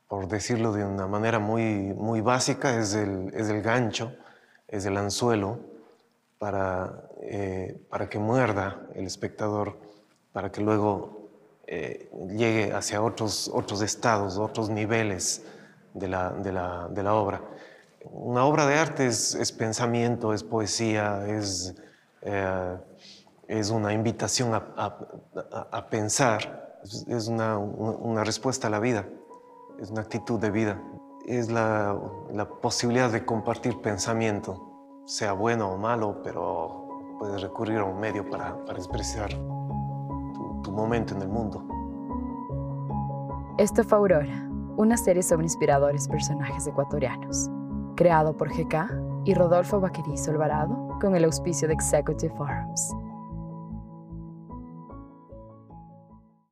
por 0.08 0.28
decirlo 0.28 0.72
de 0.72 0.84
una 0.84 1.06
manera 1.06 1.38
muy, 1.38 1.94
muy 1.94 2.20
básica, 2.20 2.78
es 2.78 2.94
el, 2.94 3.32
es 3.34 3.48
el 3.48 3.62
gancho, 3.62 4.14
es 4.68 4.86
el 4.86 4.96
anzuelo 4.96 5.58
para, 6.38 7.08
eh, 7.22 7.80
para 7.88 8.08
que 8.08 8.18
muerda 8.18 8.80
el 8.94 9.06
espectador, 9.06 9.76
para 10.32 10.50
que 10.50 10.60
luego 10.60 11.28
eh, 11.66 12.10
llegue 12.30 12.72
hacia 12.72 13.02
otros, 13.02 13.50
otros 13.52 13.82
estados, 13.82 14.38
otros 14.38 14.70
niveles 14.70 15.44
de 15.96 16.08
la, 16.08 16.30
de 16.30 16.52
la, 16.52 16.88
de 16.90 17.02
la 17.02 17.14
obra. 17.14 17.42
Una 18.04 18.44
obra 18.44 18.66
de 18.66 18.78
arte 18.78 19.06
es, 19.06 19.52
pensamiento, 19.58 20.32
es 20.32 20.44
poesía, 20.44 21.26
es, 21.26 21.74
eh, 22.22 22.76
es 23.48 23.70
una 23.70 23.92
invitación 23.92 24.54
a, 24.54 25.86
pensar, 25.90 26.80
es, 27.08 27.28
una, 27.28 27.58
una, 27.58 28.22
respuesta 28.22 28.68
a 28.68 28.70
la 28.70 28.78
vida, 28.78 29.06
es 29.80 29.90
una 29.90 30.02
actitud 30.02 30.38
de 30.38 30.50
vida, 30.50 30.80
es 31.26 31.50
la, 31.50 31.98
la 32.32 32.48
posibilidad 32.48 33.10
de 33.10 33.24
compartir 33.24 33.80
pensamiento, 33.80 35.02
sea 35.06 35.32
bueno 35.32 35.70
o 35.70 35.76
malo, 35.76 36.20
pero 36.22 37.16
puedes 37.18 37.40
recurrir 37.40 37.78
a 37.78 37.84
un 37.84 37.98
medio 37.98 38.28
para, 38.28 38.64
para 38.64 38.78
expresar 38.78 39.30
tu, 39.30 40.60
tu 40.62 40.70
momento 40.70 41.14
en 41.14 41.22
el 41.22 41.28
mundo. 41.28 41.64
Esto 43.58 43.82
fue 43.82 43.98
Aurora, 43.98 44.48
una 44.76 44.96
serie 44.96 45.22
sobre 45.22 45.44
inspiradores 45.44 46.08
personajes 46.08 46.66
ecuatorianos 46.66 47.50
creado 47.96 48.36
por 48.36 48.50
GK 48.50 48.90
y 49.24 49.34
Rodolfo 49.34 49.80
Vaquerizo 49.80 50.30
Alvarado 50.30 50.96
con 51.00 51.16
el 51.16 51.24
auspicio 51.24 51.66
de 51.66 51.74
Executive 51.74 52.32
Forums. 52.36 52.94